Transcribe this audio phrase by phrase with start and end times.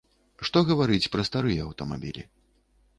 [0.49, 2.29] Што гаварыць пра старыя аўтамабілі.